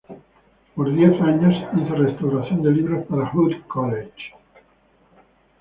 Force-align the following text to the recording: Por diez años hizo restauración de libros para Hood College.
Por 0.73 0.91
diez 0.95 1.13
años 1.21 1.53
hizo 1.77 1.93
restauración 1.93 2.63
de 2.63 2.71
libros 2.71 3.05
para 3.05 3.29
Hood 3.31 3.51
College. 3.67 4.31